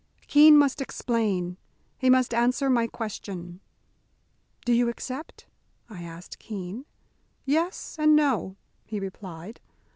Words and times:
"Keene 0.25 0.57
must 0.57 0.81
explain. 0.81 1.57
He 1.99 2.09
must 2.09 2.33
answer 2.33 2.71
my 2.71 2.87
question." 2.87 3.59
"Do 4.65 4.73
you 4.73 4.89
accept?" 4.89 5.45
I 5.91 6.01
asked 6.01 6.39
Keene. 6.39 6.85
"Yes 7.45 7.97
and 7.99 8.15
no!" 8.15 8.55
he 8.83 8.99
replied. 8.99 9.59